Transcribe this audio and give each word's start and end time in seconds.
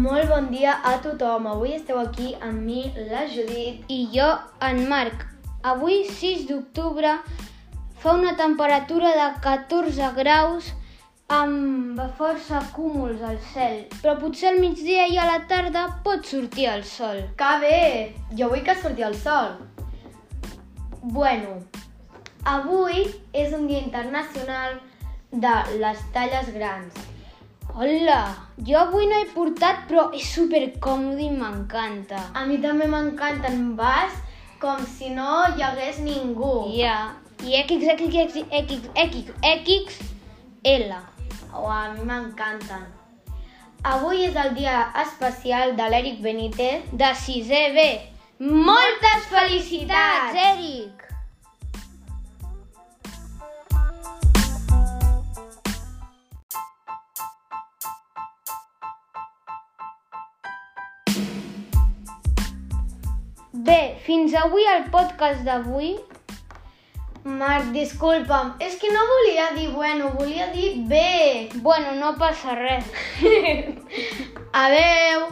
Molt 0.00 0.28
bon 0.30 0.46
dia 0.50 0.72
a 0.88 0.92
tothom. 1.04 1.46
Avui 1.52 1.74
esteu 1.76 1.98
aquí 2.00 2.30
amb 2.42 2.62
mi, 2.64 2.86
la 3.10 3.26
Judit. 3.28 3.82
I 3.92 4.06
jo, 4.14 4.28
en 4.64 4.86
Marc. 4.88 5.26
Avui, 5.68 5.98
6 6.08 6.46
d'octubre, 6.48 7.10
fa 8.00 8.14
una 8.16 8.32
temperatura 8.38 9.10
de 9.18 9.26
14 9.44 10.08
graus 10.16 10.72
amb 11.32 12.00
força 12.18 12.60
cúmuls 12.74 13.20
al 13.22 13.36
cel, 13.52 13.84
però 14.02 14.16
potser 14.20 14.50
al 14.54 14.58
migdia 14.64 15.04
i 15.12 15.16
a 15.20 15.24
la 15.28 15.38
tarda 15.48 15.84
pot 16.04 16.24
sortir 16.28 16.70
el 16.72 16.84
sol. 16.88 17.20
Que 17.36 17.52
bé! 17.60 17.84
Jo 18.32 18.48
vull 18.48 18.64
que 18.64 18.74
surti 18.80 19.04
el 19.06 19.14
sol. 19.16 19.58
Bueno, 21.04 21.58
avui 22.44 23.06
és 23.32 23.52
un 23.52 23.68
dia 23.68 23.84
internacional 23.84 24.80
de 25.32 25.54
les 25.78 26.02
talles 26.16 26.48
grans. 26.56 27.08
Hola, 27.74 28.36
jo 28.68 28.76
avui 28.78 29.06
no 29.08 29.14
he 29.16 29.24
portat, 29.32 29.86
però 29.88 30.10
és 30.12 30.26
super 30.34 30.60
còmode 30.84 31.22
i 31.24 31.30
m'encanta. 31.32 32.18
A 32.36 32.42
mi 32.44 32.58
també 32.60 32.84
m'encanta, 32.84 33.48
en 33.48 33.70
vas 33.78 34.12
com 34.60 34.76
si 34.84 35.08
no 35.16 35.46
hi 35.56 35.60
hagués 35.64 36.02
ningú. 36.04 36.66
Ja, 36.76 37.14
yeah. 37.48 37.64
i 37.72 39.56
L. 40.74 40.92
Oh, 41.54 41.70
a 41.78 41.94
mi 41.96 42.04
m'encanten. 42.10 42.84
Avui 43.94 44.26
és 44.28 44.36
el 44.36 44.52
dia 44.60 44.90
especial 45.06 45.72
de 45.80 45.88
l'Eric 45.94 46.20
Benítez 46.22 46.84
de 46.92 47.10
6è 47.24 47.64
B. 47.78 47.90
Moltes 48.52 49.30
felicitats! 49.32 49.61
Bé, 63.66 63.74
fins 64.04 64.32
avui 64.42 64.64
el 64.70 64.80
podcast 64.94 65.42
d'avui. 65.48 65.90
Marc, 67.42 67.68
disculpa'm, 67.76 68.48
és 68.68 68.74
que 68.80 68.90
no 68.96 69.04
volia 69.10 69.44
dir 69.58 69.68
bueno, 69.76 70.08
volia 70.18 70.48
dir 70.56 70.72
bé. 70.94 71.46
Bueno, 71.68 71.92
no 72.00 72.14
passa 72.24 72.56
res. 72.58 72.90
Adeu! 74.64 75.30